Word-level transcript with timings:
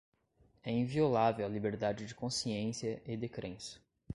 é 0.63 0.71
inviolável 0.71 1.45
a 1.45 1.47
liberdade 1.47 2.07
de 2.07 2.15
consciência 2.15 2.99
e 3.05 3.15
de 3.15 3.29
crença 3.29 3.79